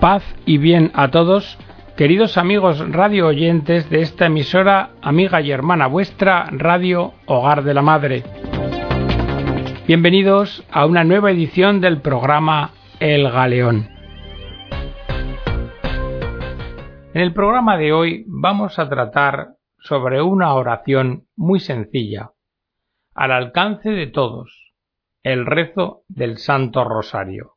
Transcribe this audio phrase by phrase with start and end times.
[0.00, 1.58] Paz y bien a todos,
[1.96, 7.80] queridos amigos radio oyentes de esta emisora, amiga y hermana vuestra, Radio Hogar de la
[7.80, 8.22] Madre.
[9.86, 13.88] Bienvenidos a una nueva edición del programa El Galeón.
[17.14, 22.32] En el programa de hoy vamos a tratar sobre una oración muy sencilla,
[23.14, 24.74] al alcance de todos,
[25.22, 27.55] el rezo del Santo Rosario.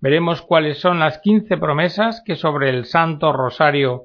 [0.00, 4.04] Veremos cuáles son las quince promesas que sobre el Santo Rosario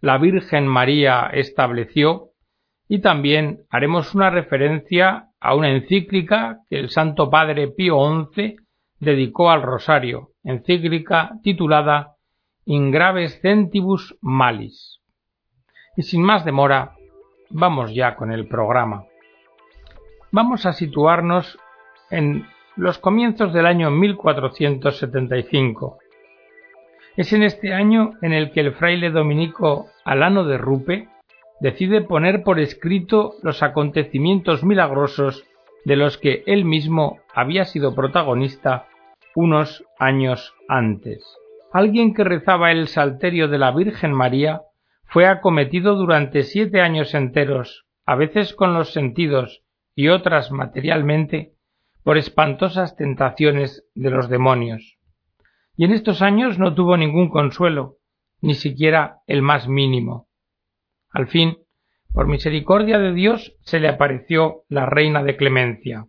[0.00, 2.32] la Virgen María estableció
[2.88, 7.98] y también haremos una referencia a una encíclica que el Santo Padre Pío
[8.32, 8.56] XI
[9.00, 12.12] dedicó al Rosario, encíclica titulada
[12.64, 15.00] In graves centibus malis.
[15.96, 16.94] Y sin más demora,
[17.48, 19.04] vamos ya con el programa.
[20.30, 21.58] Vamos a situarnos
[22.10, 22.46] en
[22.76, 25.98] los comienzos del año 1475.
[27.16, 31.08] Es en este año en el que el fraile dominico Alano de Rupe
[31.60, 35.46] decide poner por escrito los acontecimientos milagrosos
[35.86, 38.88] de los que él mismo había sido protagonista
[39.34, 41.24] unos años antes.
[41.72, 44.60] Alguien que rezaba el salterio de la Virgen María
[45.04, 49.62] fue acometido durante siete años enteros, a veces con los sentidos
[49.94, 51.55] y otras materialmente,
[52.06, 54.96] por espantosas tentaciones de los demonios.
[55.76, 57.96] Y en estos años no tuvo ningún consuelo,
[58.40, 60.28] ni siquiera el más mínimo.
[61.10, 61.58] Al fin,
[62.12, 66.06] por misericordia de Dios, se le apareció la reina de clemencia,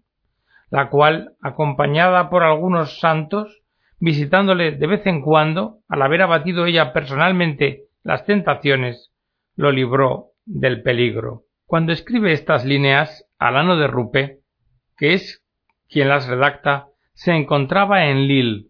[0.69, 3.63] la cual, acompañada por algunos santos,
[3.99, 9.15] visitándole de vez en cuando, al haber abatido ella personalmente las tentaciones,
[9.55, 11.45] lo libró del peligro.
[11.65, 14.41] Cuando escribe estas líneas, Alano de Rupe,
[14.95, 15.43] que es
[15.89, 18.67] quien las redacta, se encontraba en Lille,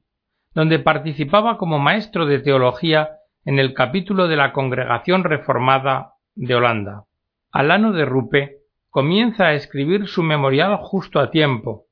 [0.54, 3.10] donde participaba como maestro de teología
[3.46, 7.06] en el capítulo de la Congregación Reformada de Holanda.
[7.52, 8.58] Alano de Rupe
[8.90, 11.86] comienza a escribir su memorial justo a tiempo,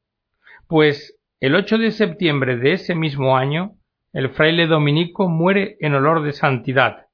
[0.67, 3.75] pues el 8 de septiembre de ese mismo año
[4.13, 7.07] el fraile dominico muere en olor de santidad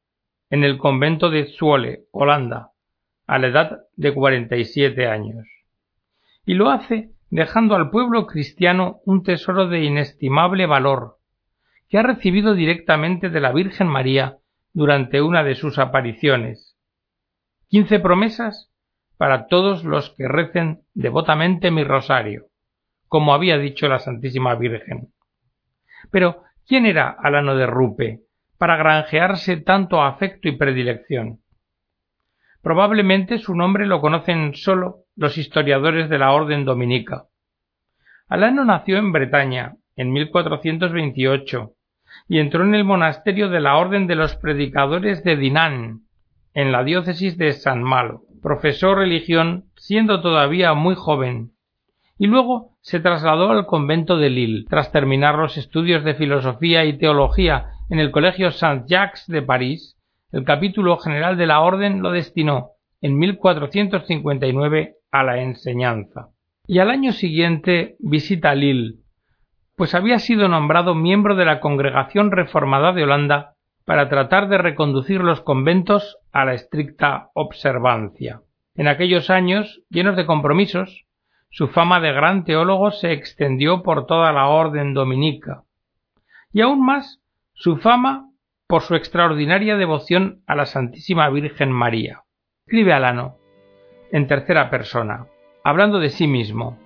[0.52, 2.72] en el convento de Zwolle, Holanda,
[3.26, 5.48] a la edad de cuarenta y siete años.
[6.46, 11.18] Y lo hace dejando al pueblo cristiano un tesoro de inestimable valor,
[11.90, 14.38] que ha recibido directamente de la Virgen María
[14.74, 16.78] durante una de sus apariciones.
[17.70, 18.70] Quince promesas
[19.18, 22.48] para todos los que recen devotamente mi rosario,
[23.08, 25.14] como había dicho la Santísima Virgen.
[26.12, 28.22] Pero, ¿quién era Alano de Rupe
[28.58, 31.41] para granjearse tanto afecto y predilección?
[32.62, 37.26] Probablemente su nombre lo conocen solo los historiadores de la orden dominica.
[38.28, 41.74] Alano nació en Bretaña en 1428
[42.28, 46.02] y entró en el monasterio de la orden de los predicadores de Dinan,
[46.54, 48.24] en la diócesis de San Malo.
[48.42, 51.52] Profesó religión siendo todavía muy joven
[52.18, 56.98] y luego se trasladó al convento de Lille tras terminar los estudios de filosofía y
[56.98, 59.98] teología en el colegio Saint-Jacques de París
[60.32, 62.72] el capítulo general de la orden lo destinó
[63.02, 66.30] en 1459 a la enseñanza.
[66.68, 69.00] Y al año siguiente visita Lille,
[69.76, 73.56] pues había sido nombrado miembro de la Congregación Reformada de Holanda
[73.86, 78.42] para tratar de reconducir los conventos a la estricta observancia.
[78.76, 81.06] En aquellos años, llenos de compromisos,
[81.50, 85.64] su fama de gran teólogo se extendió por toda la orden dominica.
[86.54, 87.20] Y aún más,
[87.54, 88.31] su fama
[88.72, 92.22] por su extraordinaria devoción a la Santísima Virgen María.
[92.66, 93.36] Escribe Alano,
[94.14, 95.26] en tercera persona,
[95.62, 96.80] hablando de sí mismo.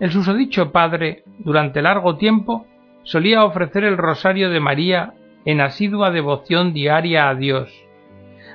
[0.00, 2.66] El susodicho padre, durante largo tiempo,
[3.04, 5.14] solía ofrecer el rosario de María
[5.44, 7.72] en asidua devoción diaria a Dios,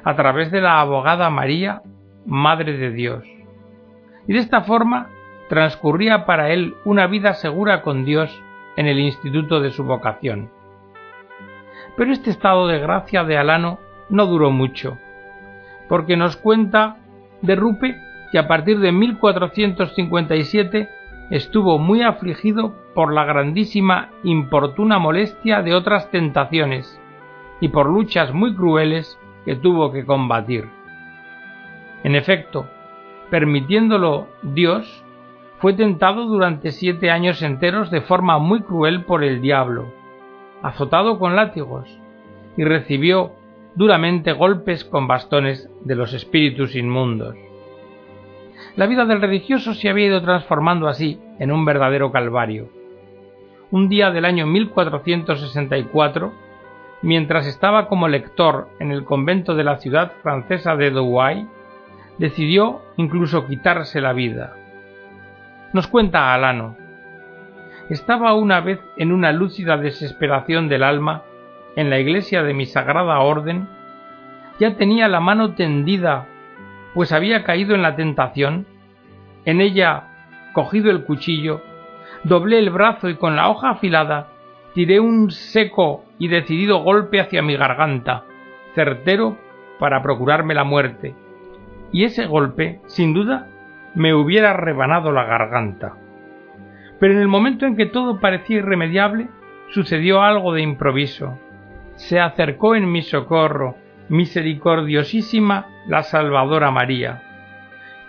[0.03, 1.81] a través de la abogada María,
[2.25, 3.23] Madre de Dios.
[4.27, 5.07] Y de esta forma
[5.47, 8.37] transcurría para él una vida segura con Dios
[8.75, 10.51] en el instituto de su vocación.
[11.95, 13.79] Pero este estado de gracia de Alano
[14.09, 14.97] no duró mucho,
[15.87, 16.97] porque nos cuenta
[17.41, 17.97] de Rupe
[18.31, 20.89] que a partir de 1457
[21.29, 26.99] estuvo muy afligido por la grandísima importuna molestia de otras tentaciones
[27.59, 30.67] y por luchas muy crueles que tuvo que combatir.
[32.03, 32.67] En efecto,
[33.29, 35.03] permitiéndolo Dios,
[35.59, 39.93] fue tentado durante siete años enteros de forma muy cruel por el diablo,
[40.63, 41.87] azotado con látigos,
[42.57, 43.33] y recibió
[43.75, 47.35] duramente golpes con bastones de los espíritus inmundos.
[48.75, 52.69] La vida del religioso se había ido transformando así en un verdadero calvario.
[53.71, 56.31] un día del año 1464,
[57.01, 61.47] mientras estaba como lector en el convento de la ciudad francesa de Douai,
[62.19, 64.55] decidió incluso quitarse la vida.
[65.73, 66.82] Nos cuenta Alano.
[67.89, 71.23] Estaba una vez en una lúcida desesperación del alma
[71.75, 73.67] en la iglesia de mi sagrada orden,
[74.59, 76.27] ya tenía la mano tendida,
[76.93, 78.65] pues había caído en la tentación,
[79.45, 80.03] en ella
[80.53, 81.61] cogido el cuchillo,
[82.23, 84.27] doblé el brazo y con la hoja afilada
[84.73, 88.23] tiré un seco y decidido golpe hacia mi garganta,
[88.75, 89.37] certero
[89.79, 91.15] para procurarme la muerte,
[91.91, 93.47] y ese golpe, sin duda,
[93.93, 96.02] me hubiera rebanado la garganta.
[97.03, 99.27] Pero en el momento en que todo parecía irremediable,
[99.71, 101.37] sucedió algo de improviso.
[101.97, 103.75] Se acercó en mi socorro,
[104.07, 107.21] misericordiosísima la Salvadora María,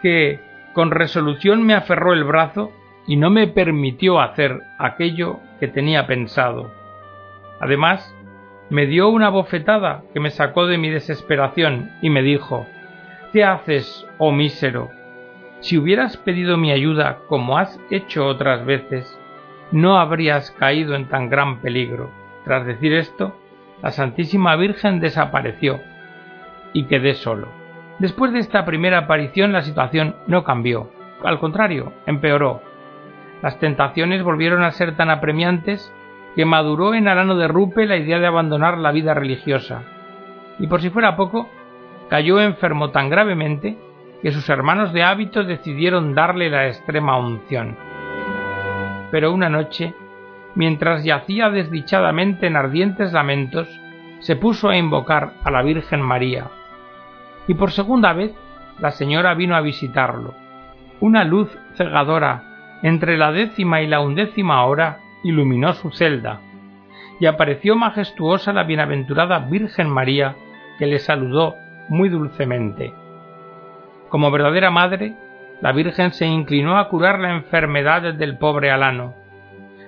[0.00, 0.38] que
[0.74, 2.70] con resolución me aferró el brazo
[3.08, 6.70] y no me permitió hacer aquello que tenía pensado.
[7.58, 8.16] Además,
[8.70, 12.64] me dio una bofetada que me sacó de mi desesperación y me dijo
[13.32, 14.88] ¿Qué haces, oh mísero?
[15.60, 19.18] Si hubieras pedido mi ayuda como has hecho otras veces,
[19.72, 22.10] no habrías caído en tan gran peligro.
[22.44, 23.34] Tras decir esto,
[23.82, 25.80] la Santísima Virgen desapareció
[26.72, 27.48] y quedé solo.
[27.98, 30.90] Después de esta primera aparición la situación no cambió,
[31.22, 32.60] al contrario, empeoró.
[33.42, 35.92] Las tentaciones volvieron a ser tan apremiantes
[36.34, 39.82] que maduró en Arano de Rupe la idea de abandonar la vida religiosa.
[40.58, 41.48] Y por si fuera poco,
[42.08, 43.78] cayó enfermo tan gravemente
[44.24, 47.76] que sus hermanos de hábito decidieron darle la extrema unción.
[49.10, 49.92] Pero una noche,
[50.54, 53.68] mientras yacía desdichadamente en ardientes lamentos,
[54.20, 56.46] se puso a invocar a la Virgen María,
[57.46, 58.32] y por segunda vez
[58.80, 60.32] la señora vino a visitarlo.
[61.00, 66.40] Una luz cegadora entre la décima y la undécima hora iluminó su celda,
[67.20, 70.34] y apareció majestuosa la bienaventurada Virgen María,
[70.78, 71.56] que le saludó
[71.90, 73.03] muy dulcemente.
[74.14, 75.16] Como verdadera madre,
[75.60, 79.12] la Virgen se inclinó a curar la enfermedad del pobre Alano.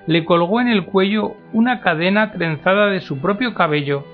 [0.08, 4.04] Le colgó en el cuello una cadena trenzada de su propio cabello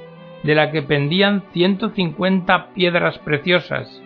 [0.42, 4.02] de la que pendían ciento cincuenta piedras preciosas,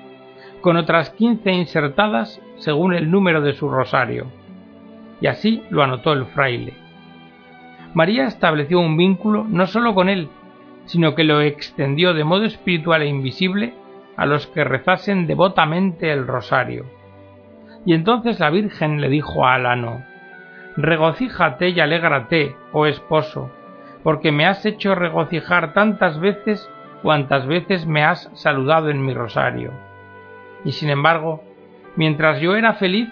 [0.61, 4.29] con otras quince insertadas según el número de su rosario.
[5.20, 6.75] Y así lo anotó el fraile.
[7.94, 10.29] María estableció un vínculo no sólo con él,
[10.85, 13.75] sino que lo extendió de modo espiritual e invisible
[14.16, 16.86] a los que rezasen devotamente el rosario.
[17.84, 20.02] Y entonces la Virgen le dijo a Alano,
[20.76, 23.50] Regocíjate y alégrate, oh esposo,
[24.02, 26.68] porque me has hecho regocijar tantas veces
[27.02, 29.72] cuantas veces me has saludado en mi rosario.
[30.64, 31.42] Y sin embargo,
[31.94, 33.08] mientras yo era feliz,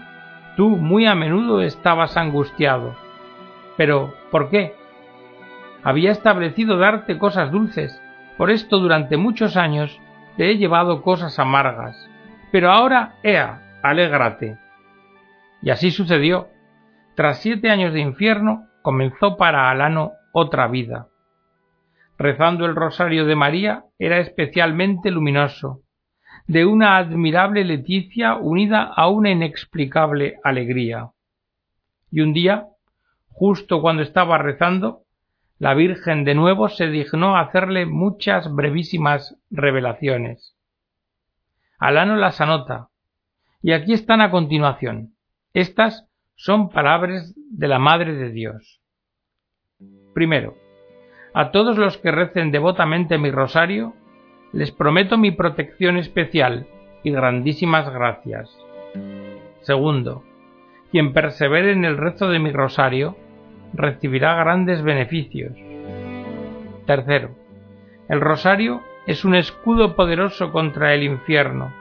[0.56, 2.94] tú muy a menudo estabas angustiado.
[3.76, 4.74] Pero, ¿por qué?
[5.82, 8.00] Había establecido darte cosas dulces,
[8.36, 10.00] por esto durante muchos años
[10.36, 11.96] te he llevado cosas amargas.
[12.50, 14.58] Pero ahora, ea, alégrate.
[15.62, 16.48] Y así sucedió.
[17.14, 21.08] Tras siete años de infierno, comenzó para Alano otra vida.
[22.18, 25.80] Rezando el rosario de María era especialmente luminoso,
[26.46, 31.10] de una admirable leticia unida a una inexplicable alegría.
[32.10, 32.66] Y un día,
[33.30, 35.03] justo cuando estaba rezando,
[35.58, 40.56] la Virgen de nuevo se dignó hacerle muchas brevísimas revelaciones.
[41.78, 42.88] Alano las anota,
[43.62, 45.14] y aquí están a continuación.
[45.52, 48.80] Estas son palabras de la Madre de Dios.
[50.12, 50.56] Primero,
[51.32, 53.94] a todos los que recen devotamente mi rosario,
[54.52, 56.66] les prometo mi protección especial
[57.02, 58.56] y grandísimas gracias.
[59.62, 60.24] Segundo,
[60.90, 63.16] quien persevere en el rezo de mi rosario,
[63.74, 65.52] recibirá grandes beneficios.
[66.86, 67.30] Tercero,
[68.08, 71.72] el rosario es un escudo poderoso contra el infierno,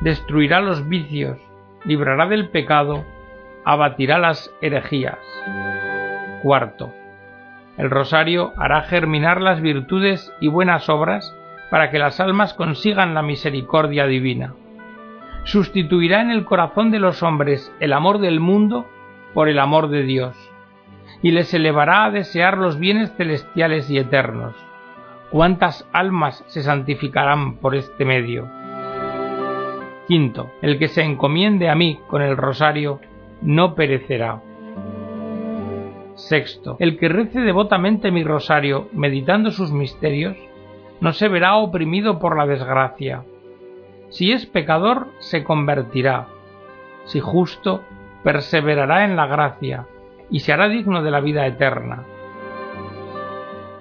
[0.00, 1.38] destruirá los vicios,
[1.84, 3.04] librará del pecado,
[3.64, 5.18] abatirá las herejías.
[6.42, 6.92] Cuarto,
[7.76, 11.34] el rosario hará germinar las virtudes y buenas obras
[11.70, 14.54] para que las almas consigan la misericordia divina.
[15.44, 18.86] Sustituirá en el corazón de los hombres el amor del mundo
[19.34, 20.36] por el amor de Dios,
[21.22, 24.54] y les elevará a desear los bienes celestiales y eternos.
[25.30, 28.48] ¿Cuántas almas se santificarán por este medio?
[30.06, 33.00] Quinto, el que se encomiende a mí con el rosario
[33.40, 34.42] no perecerá.
[36.14, 40.36] Sexto, el que rece devotamente mi rosario, meditando sus misterios,
[41.00, 43.24] no se verá oprimido por la desgracia.
[44.10, 46.28] Si es pecador, se convertirá.
[47.04, 47.82] Si justo,
[48.22, 49.86] perseverará en la gracia,
[50.30, 52.04] y se hará digno de la vida eterna.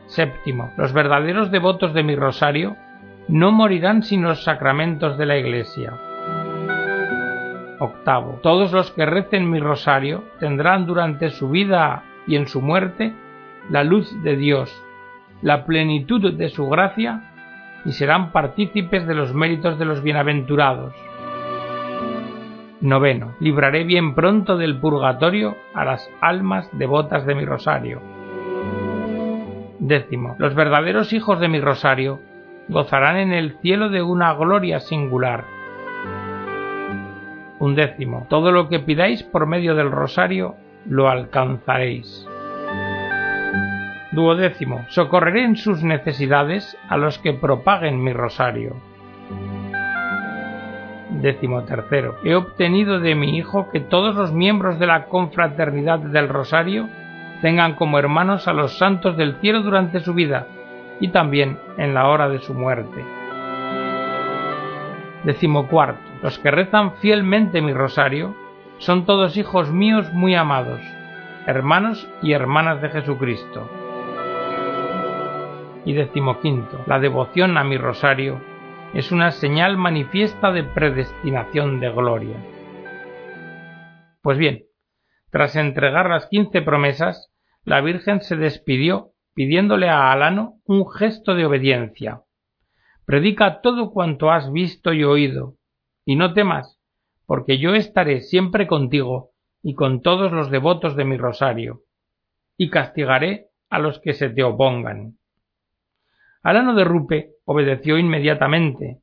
[0.07, 2.75] Séptimo, los verdaderos devotos de mi rosario
[3.27, 5.93] no morirán sin los sacramentos de la Iglesia.
[7.79, 13.13] Octavo, todos los que recen mi rosario tendrán durante su vida y en su muerte
[13.69, 14.73] la luz de Dios,
[15.41, 17.31] la plenitud de su gracia
[17.85, 20.93] y serán partícipes de los méritos de los bienaventurados.
[22.83, 28.01] Noveno, libraré bien pronto del purgatorio a las almas devotas de mi rosario.
[29.79, 32.19] Décimo, los verdaderos hijos de mi rosario
[32.67, 35.45] gozarán en el cielo de una gloria singular.
[37.59, 42.27] Un décimo, todo lo que pidáis por medio del rosario lo alcanzaréis.
[44.11, 48.75] Duodécimo, socorreré en sus necesidades a los que propaguen mi rosario.
[51.23, 56.89] Tercero, he obtenido de mi Hijo que todos los miembros de la confraternidad del rosario
[57.41, 60.47] tengan como hermanos a los santos del cielo durante su vida
[60.99, 63.05] y también en la hora de su muerte.
[65.23, 68.35] Décimo cuarto, los que rezan fielmente mi rosario
[68.79, 70.81] son todos hijos míos muy amados,
[71.47, 73.69] hermanos y hermanas de Jesucristo.
[75.85, 78.41] Y decimoquinto, la devoción a mi rosario
[78.93, 82.37] es una señal manifiesta de predestinación de gloria.
[84.21, 84.65] Pues bien,
[85.31, 87.33] tras entregar las quince promesas,
[87.63, 92.21] la Virgen se despidió pidiéndole a Alano un gesto de obediencia.
[93.05, 95.55] Predica todo cuanto has visto y oído,
[96.05, 96.79] y no temas,
[97.25, 99.31] porque yo estaré siempre contigo
[99.63, 101.81] y con todos los devotos de mi rosario,
[102.57, 105.17] y castigaré a los que se te opongan.
[106.43, 108.99] Alano de Rupe obedeció inmediatamente,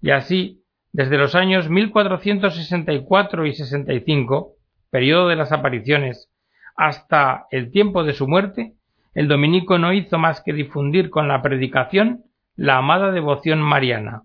[0.00, 0.62] y así,
[0.92, 4.54] desde los años 1464 y 65,
[4.90, 6.30] periodo de las apariciones,
[6.76, 8.74] hasta el tiempo de su muerte,
[9.14, 12.24] el dominico no hizo más que difundir con la predicación
[12.54, 14.22] la amada devoción mariana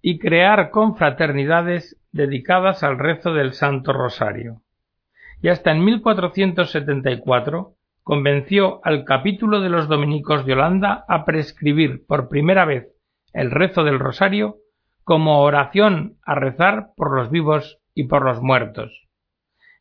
[0.00, 4.60] y crear confraternidades dedicadas al rezo del Santo Rosario.
[5.42, 7.73] Y hasta en 1474
[8.04, 12.86] convenció al capítulo de los dominicos de Holanda a prescribir por primera vez
[13.32, 14.58] el rezo del Rosario
[15.04, 19.06] como oración a rezar por los vivos y por los muertos.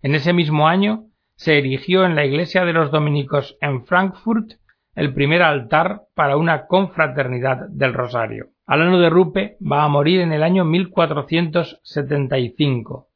[0.01, 4.53] En ese mismo año se erigió en la iglesia de los dominicos en Frankfurt
[4.95, 8.51] el primer altar para una confraternidad del Rosario.
[8.65, 13.09] Alano de Rupe va a morir en el año 1475,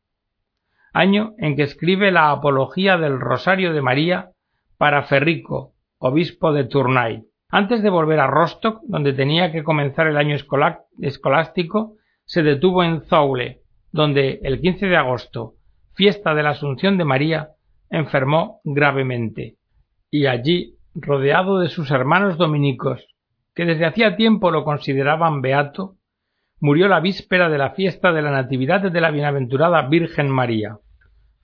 [0.92, 4.32] año en que escribe la Apología del Rosario de María
[4.78, 7.24] para Ferrico, obispo de Tournai.
[7.50, 10.36] Antes de volver a Rostock, donde tenía que comenzar el año
[11.00, 15.54] escolástico, se detuvo en Zoule, donde el 15 de agosto,
[15.94, 17.50] fiesta de la Asunción de María,
[17.90, 19.56] enfermó gravemente.
[20.12, 23.08] Y allí, rodeado de sus hermanos dominicos,
[23.56, 25.96] que desde hacía tiempo lo consideraban beato,
[26.60, 30.80] murió la víspera de la fiesta de la Natividad de la Bienaventurada Virgen María,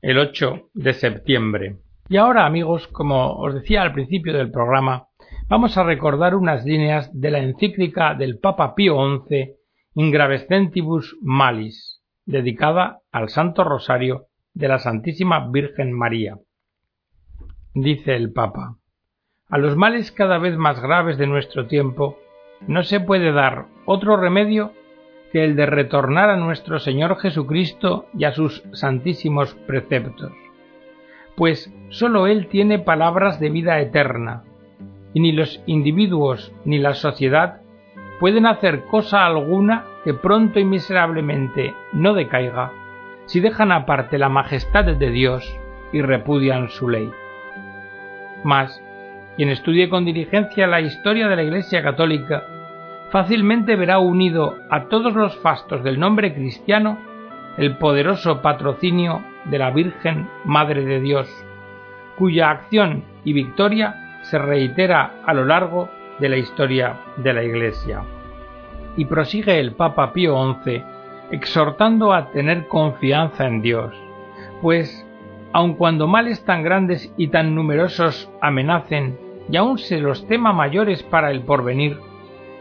[0.02, 1.78] el 8 de septiembre.
[2.10, 5.08] Y ahora, amigos, como os decía al principio del programa,
[5.48, 9.56] vamos a recordar unas líneas de la encíclica del Papa Pío XI
[9.96, 16.38] Ingravescentibus Malis, dedicada al Santo Rosario de la Santísima Virgen María.
[17.74, 18.78] Dice el Papa,
[19.50, 22.18] a los males cada vez más graves de nuestro tiempo
[22.68, 24.74] no se puede dar otro remedio
[25.32, 30.32] que el de retornar a nuestro Señor Jesucristo y a sus santísimos preceptos
[31.36, 34.44] pues sólo Él tiene palabras de vida eterna,
[35.14, 37.62] y ni los individuos ni la sociedad
[38.20, 42.72] pueden hacer cosa alguna que pronto y miserablemente no decaiga
[43.26, 45.60] si dejan aparte la majestad de Dios
[45.92, 47.10] y repudian su ley.
[48.44, 48.82] Mas,
[49.36, 52.44] quien estudie con diligencia la historia de la Iglesia Católica,
[53.12, 56.98] fácilmente verá unido a todos los fastos del nombre cristiano
[57.58, 61.30] el poderoso patrocinio de la Virgen Madre de Dios,
[62.18, 68.04] cuya acción y victoria se reitera a lo largo de la historia de la Iglesia.
[68.96, 70.84] Y prosigue el Papa Pío XI
[71.32, 73.94] exhortando a tener confianza en Dios,
[74.62, 75.06] pues,
[75.52, 79.18] aun cuando males tan grandes y tan numerosos amenacen,
[79.50, 81.98] y aun se los tema mayores para el porvenir,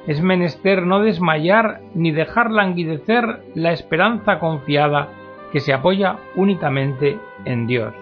[0.06, 5.08] es menester no desmayar ni dejar languidecer la esperanza confiada
[5.52, 7.94] que se apoya únicamente en Dios.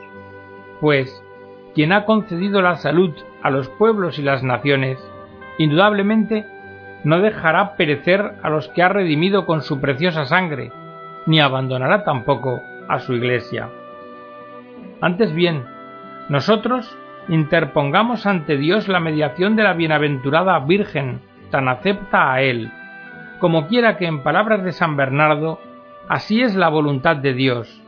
[0.80, 1.23] Pues
[1.75, 4.99] quien ha concedido la salud a los pueblos y las naciones,
[5.59, 6.47] indudablemente
[7.04, 10.71] no dejará perecer a los que ha redimido con su preciosa sangre,
[11.26, 13.69] ni abandonará tampoco a su iglesia.
[15.00, 15.64] Antes bien,
[16.28, 16.97] nosotros
[17.28, 22.71] interpongamos ante Dios la mediación de la bienaventurada Virgen, tan acepta a Él,
[23.38, 25.61] como quiera que en palabras de San Bernardo,
[26.10, 27.80] así es la voluntad de Dios,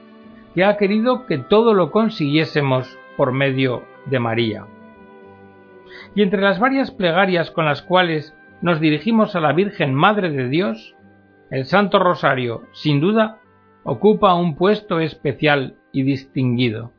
[0.55, 4.67] que ha querido que todo lo consiguiésemos por medio de María.
[6.15, 10.49] Y entre las varias plegarias con las cuales nos dirigimos a la Virgen Madre de
[10.49, 10.95] Dios,
[11.51, 13.41] el Santo Rosario, sin duda,
[13.83, 16.93] ocupa un puesto especial y distinguido.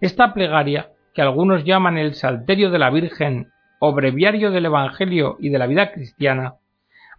[0.00, 5.50] Esta plegaria, que algunos llaman el Salterio de la Virgen o Breviario del Evangelio y
[5.50, 6.54] de la vida cristiana,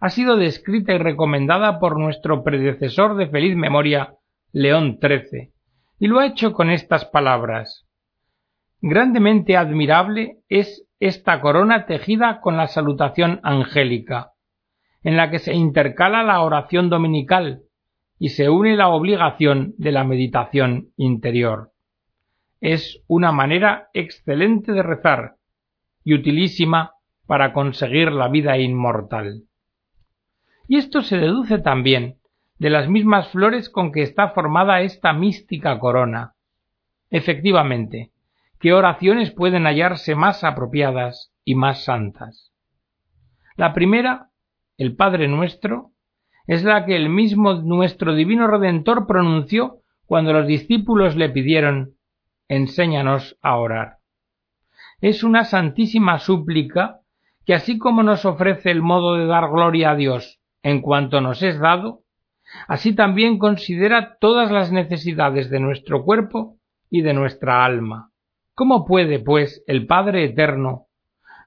[0.00, 4.14] ha sido descrita y recomendada por nuestro predecesor de feliz memoria,
[4.52, 5.52] León XIII,
[5.98, 7.86] y lo ha hecho con estas palabras.
[8.80, 14.32] Grandemente admirable es esta corona tejida con la salutación angélica,
[15.02, 17.62] en la que se intercala la oración dominical
[18.18, 21.72] y se une la obligación de la meditación interior.
[22.60, 25.36] Es una manera excelente de rezar
[26.04, 26.92] y utilísima
[27.26, 29.42] para conseguir la vida inmortal.
[30.68, 32.16] Y esto se deduce también
[32.58, 36.34] de las mismas flores con que está formada esta mística corona.
[37.10, 38.12] Efectivamente,
[38.58, 42.52] ¿qué oraciones pueden hallarse más apropiadas y más santas?
[43.56, 44.30] La primera,
[44.76, 45.92] el Padre nuestro,
[46.46, 51.94] es la que el mismo nuestro Divino Redentor pronunció cuando los discípulos le pidieron
[52.48, 53.98] Enséñanos a orar.
[55.00, 57.00] Es una santísima súplica
[57.44, 61.42] que así como nos ofrece el modo de dar gloria a Dios en cuanto nos
[61.42, 62.02] es dado,
[62.68, 66.56] así también considera todas las necesidades de nuestro cuerpo
[66.90, 68.10] y de nuestra alma.
[68.54, 70.86] ¿Cómo puede, pues, el Padre Eterno,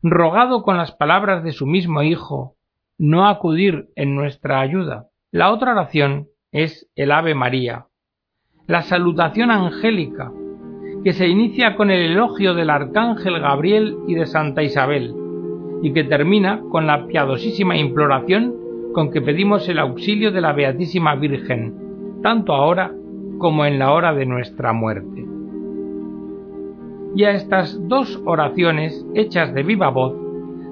[0.01, 2.56] rogado con las palabras de su mismo Hijo,
[2.98, 5.08] no acudir en nuestra ayuda?
[5.32, 7.88] La otra oración es el Ave María,
[8.68, 10.32] la salutación angélica,
[11.04, 15.16] que se inicia con el elogio del Arcángel Gabriel y de Santa Isabel,
[15.82, 18.56] y que termina con la piadosísima imploración
[18.93, 21.73] con que pedimos el auxilio de la Beatísima Virgen,
[22.23, 22.93] tanto ahora
[23.38, 25.25] como en la hora de nuestra muerte.
[27.15, 30.13] Y a estas dos oraciones hechas de viva voz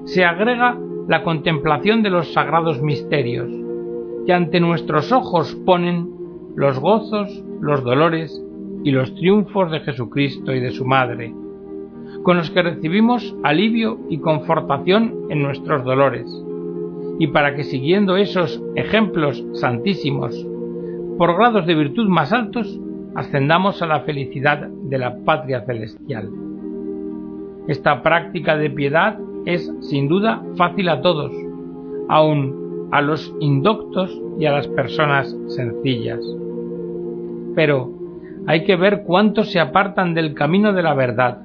[0.04, 0.78] se agrega
[1.08, 3.50] la contemplación de los sagrados misterios,
[4.26, 6.08] que ante nuestros ojos ponen
[6.54, 8.44] los gozos, los dolores
[8.84, 11.34] y los triunfos de Jesucristo y de su Madre,
[12.22, 16.26] con los que recibimos alivio y confortación en nuestros dolores,
[17.18, 20.46] y para que siguiendo esos ejemplos santísimos,
[21.18, 22.80] por grados de virtud más altos,
[23.14, 26.30] ascendamos a la felicidad de la patria celestial.
[27.66, 31.32] Esta práctica de piedad es, sin duda, fácil a todos,
[32.08, 36.20] aun a los indoctos y a las personas sencillas.
[37.54, 37.92] Pero
[38.46, 41.42] hay que ver cuántos se apartan del camino de la verdad,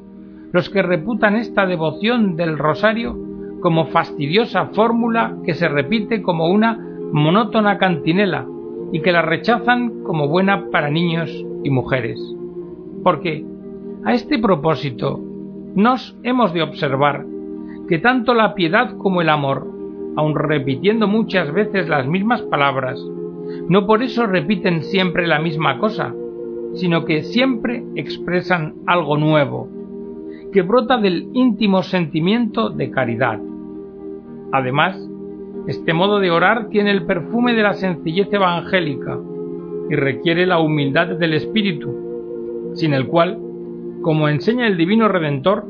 [0.51, 3.17] los que reputan esta devoción del rosario
[3.63, 6.78] como fastidiosa fórmula que se repite como una
[7.13, 8.45] monótona cantinela
[8.91, 11.32] y que la rechazan como buena para niños
[11.63, 12.19] y mujeres.
[13.06, 13.45] Porque,
[14.04, 15.17] a este propósito,
[15.76, 17.26] nos hemos de observar
[17.88, 19.65] que tanto la piedad como el amor,
[20.17, 22.99] aun repitiendo muchas veces las mismas palabras,
[23.69, 26.13] no por eso repiten siempre la misma cosa,
[26.73, 29.69] sino que siempre expresan algo nuevo,
[30.52, 33.39] que brota del íntimo sentimiento de caridad.
[34.53, 34.95] Además,
[35.67, 39.19] este modo de orar tiene el perfume de la sencillez evangélica
[39.89, 43.39] y requiere la humildad del espíritu, sin el cual,
[44.03, 45.65] como enseña el Divino Redentor,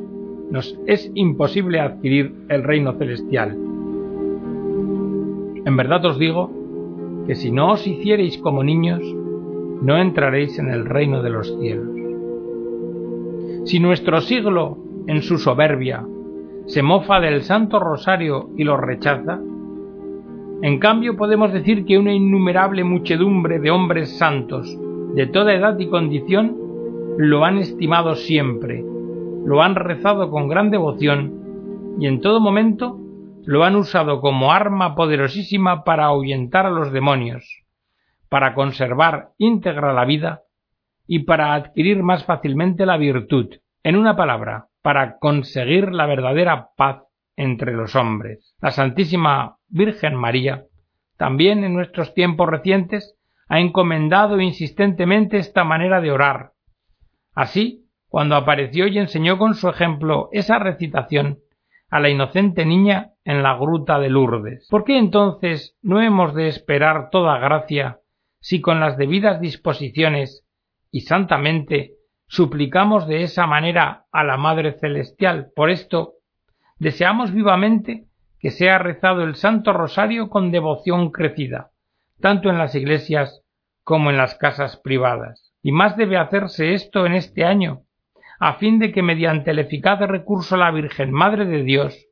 [0.52, 3.58] nos es imposible adquirir el reino celestial.
[5.66, 6.52] En verdad os digo
[7.26, 9.02] que si no os hiciereis como niños,
[9.82, 11.88] no entraréis en el reino de los cielos.
[13.64, 16.06] Si nuestro siglo, en su soberbia,
[16.66, 19.40] se mofa del Santo Rosario y lo rechaza,
[20.62, 24.78] en cambio podemos decir que una innumerable muchedumbre de hombres santos,
[25.14, 26.58] de toda edad y condición,
[27.18, 28.84] lo han estimado siempre,
[29.46, 32.98] lo han rezado con gran devoción y en todo momento
[33.46, 37.46] lo han usado como arma poderosísima para ahuyentar a los demonios,
[38.30, 40.44] para conservar íntegra la vida
[41.06, 43.50] y para adquirir más fácilmente la virtud,
[43.84, 47.04] en una palabra, para conseguir la verdadera paz
[47.36, 48.54] entre los hombres.
[48.62, 50.66] La Santísima Virgen María,
[51.18, 53.16] también en nuestros tiempos recientes,
[53.48, 56.52] ha encomendado insistentemente esta manera de orar.
[57.34, 61.40] Así, cuando apareció y enseñó con su ejemplo esa recitación
[61.90, 64.68] a la inocente niña en la gruta de Lourdes.
[64.70, 68.00] ¿Por qué entonces no hemos de esperar toda gracia
[68.40, 70.46] si con las debidas disposiciones
[70.92, 71.94] y santamente
[72.34, 75.52] suplicamos de esa manera a la Madre Celestial.
[75.56, 76.14] Por esto,
[76.80, 78.06] deseamos vivamente
[78.40, 81.70] que sea rezado el Santo Rosario con devoción crecida,
[82.22, 83.44] tanto en las iglesias
[83.84, 85.54] como en las casas privadas.
[85.62, 87.84] Y más debe hacerse esto en este año,
[88.40, 92.08] a fin de que mediante el eficaz recurso a la Virgen Madre de Dios,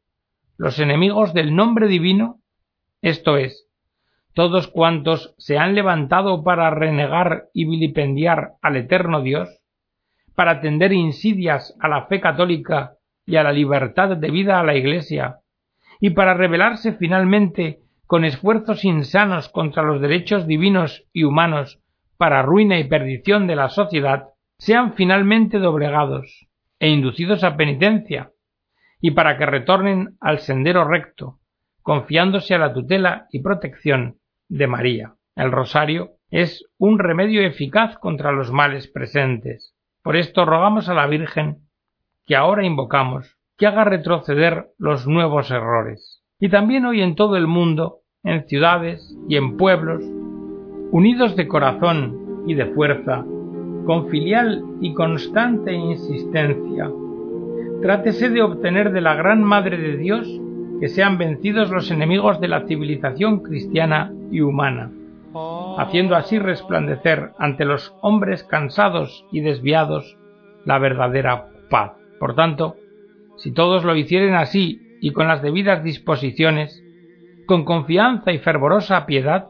[0.56, 2.42] los enemigos del nombre divino,
[3.02, 3.68] esto es,
[4.36, 9.61] todos cuantos se han levantado para renegar y vilipendiar al eterno Dios,
[10.42, 12.94] para tender insidias a la fe católica
[13.28, 15.42] y a la libertad de vida a la Iglesia,
[16.00, 21.80] y para rebelarse finalmente con esfuerzos insanos contra los derechos divinos y humanos
[22.18, 26.48] para ruina y perdición de la sociedad, sean finalmente doblegados
[26.80, 28.32] e inducidos a penitencia,
[29.00, 31.38] y para que retornen al sendero recto,
[31.84, 34.18] confiándose a la tutela y protección
[34.50, 35.14] de María.
[35.36, 41.08] El rosario es un remedio eficaz contra los males presentes, por esto rogamos a la
[41.08, 41.60] Virgen,
[42.26, 46.24] que ahora invocamos, que haga retroceder los nuevos errores.
[46.40, 50.04] Y también hoy en todo el mundo, en ciudades y en pueblos,
[50.92, 53.24] unidos de corazón y de fuerza,
[53.86, 56.90] con filial y constante insistencia,
[57.82, 60.28] trátese de obtener de la Gran Madre de Dios
[60.80, 64.92] que sean vencidos los enemigos de la civilización cristiana y humana,
[65.78, 70.18] haciendo así resplandecer ante los hombres cansados y desviados
[70.66, 71.94] la verdadera paz.
[72.20, 72.76] Por tanto,
[73.38, 76.84] si todos lo hicieren así y con las debidas disposiciones,
[77.48, 79.48] con confianza y fervorosa piedad,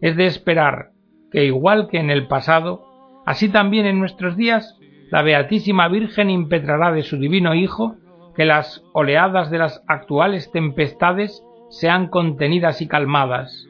[0.00, 0.92] es de esperar
[1.30, 2.86] que igual que en el pasado,
[3.26, 4.78] así también en nuestros días,
[5.10, 7.96] la Beatísima Virgen impetrará de su divino Hijo
[8.34, 13.68] que las oleadas de las actuales tempestades sean contenidas y calmadas,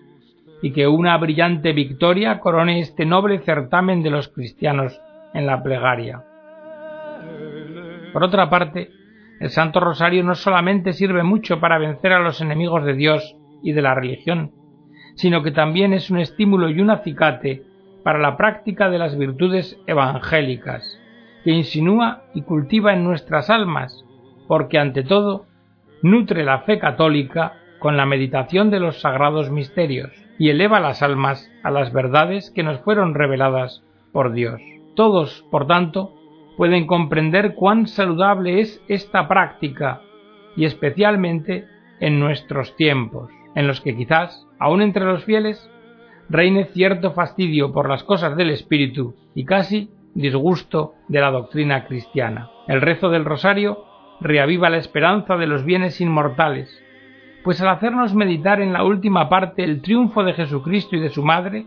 [0.62, 5.00] y que una brillante victoria corone este noble certamen de los cristianos
[5.32, 6.24] en la plegaria.
[8.12, 8.90] Por otra parte,
[9.40, 13.72] el Santo Rosario no solamente sirve mucho para vencer a los enemigos de Dios y
[13.72, 14.52] de la religión,
[15.14, 17.62] sino que también es un estímulo y un acicate
[18.02, 20.98] para la práctica de las virtudes evangélicas,
[21.44, 24.04] que insinúa y cultiva en nuestras almas,
[24.46, 25.46] porque ante todo
[26.02, 31.50] nutre la fe católica con la meditación de los sagrados misterios y eleva las almas
[31.64, 34.60] a las verdades que nos fueron reveladas por Dios.
[34.94, 36.14] Todos, por tanto,
[36.56, 40.02] pueden comprender cuán saludable es esta práctica
[40.56, 41.66] y especialmente
[42.00, 45.70] en nuestros tiempos, en los que quizás, aun entre los fieles,
[46.28, 52.50] reine cierto fastidio por las cosas del espíritu y casi disgusto de la doctrina cristiana.
[52.68, 53.84] El rezo del rosario
[54.20, 56.82] reaviva la esperanza de los bienes inmortales,
[57.42, 61.22] pues al hacernos meditar en la última parte el triunfo de Jesucristo y de su
[61.22, 61.66] Madre,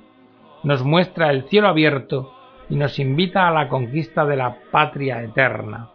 [0.64, 2.34] nos muestra el cielo abierto
[2.70, 5.90] y nos invita a la conquista de la patria eterna.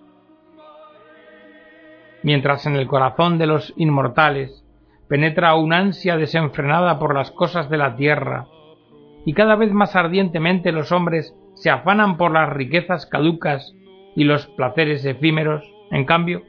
[2.23, 4.65] Mientras en el corazón de los inmortales
[5.09, 8.47] penetra una ansia desenfrenada por las cosas de la tierra,
[9.25, 13.75] y cada vez más ardientemente los hombres se afanan por las riquezas caducas
[14.17, 16.43] y los placeres efímeros, en cambio,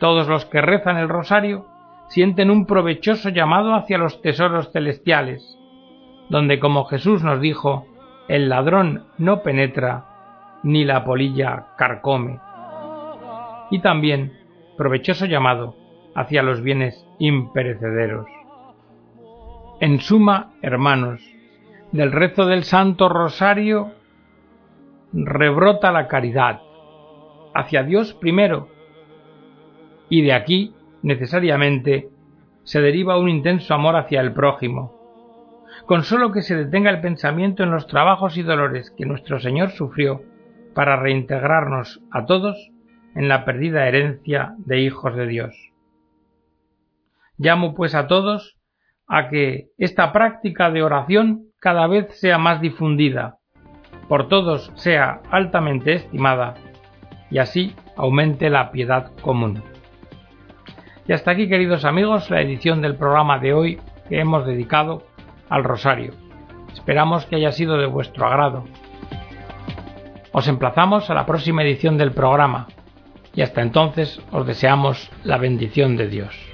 [0.00, 1.66] todos los que rezan el rosario
[2.08, 5.58] sienten un provechoso llamado hacia los tesoros celestiales,
[6.28, 7.86] donde como Jesús nos dijo,
[8.28, 10.06] el ladrón no penetra,
[10.62, 12.38] ni la polilla carcome.
[13.70, 14.32] Y también
[14.76, 15.74] provechoso llamado
[16.14, 18.26] hacia los bienes imperecederos.
[19.80, 21.20] En suma, hermanos,
[21.90, 23.92] del rezo del Santo Rosario
[25.12, 26.60] rebrota la caridad,
[27.54, 28.68] hacia Dios primero,
[30.08, 32.08] y de aquí necesariamente
[32.64, 34.98] se deriva un intenso amor hacia el prójimo.
[35.86, 39.70] Con solo que se detenga el pensamiento en los trabajos y dolores que nuestro Señor
[39.70, 40.22] sufrió
[40.74, 42.70] para reintegrarnos a todos
[43.14, 45.72] en la perdida herencia de hijos de Dios.
[47.36, 48.56] Llamo pues a todos
[49.08, 53.38] a que esta práctica de oración cada vez sea más difundida,
[54.08, 56.54] por todos sea altamente estimada
[57.30, 59.71] y así aumente la piedad común.
[61.06, 65.02] Y hasta aquí, queridos amigos, la edición del programa de hoy que hemos dedicado
[65.48, 66.14] al Rosario.
[66.72, 68.64] Esperamos que haya sido de vuestro agrado.
[70.32, 72.68] Os emplazamos a la próxima edición del programa
[73.34, 76.51] y hasta entonces os deseamos la bendición de Dios.